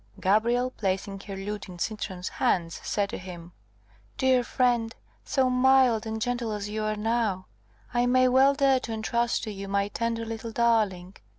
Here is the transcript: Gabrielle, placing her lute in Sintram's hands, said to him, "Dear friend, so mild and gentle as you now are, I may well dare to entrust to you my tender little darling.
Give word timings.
Gabrielle, 0.19 0.71
placing 0.71 1.19
her 1.27 1.35
lute 1.35 1.69
in 1.69 1.77
Sintram's 1.77 2.27
hands, 2.27 2.81
said 2.83 3.07
to 3.11 3.19
him, 3.19 3.51
"Dear 4.17 4.43
friend, 4.43 4.95
so 5.23 5.47
mild 5.47 6.07
and 6.07 6.19
gentle 6.19 6.51
as 6.53 6.67
you 6.67 6.81
now 6.95 7.45
are, 7.93 8.01
I 8.01 8.07
may 8.07 8.27
well 8.27 8.55
dare 8.55 8.79
to 8.79 8.93
entrust 8.93 9.43
to 9.43 9.51
you 9.51 9.67
my 9.67 9.89
tender 9.89 10.25
little 10.25 10.51
darling. 10.51 11.17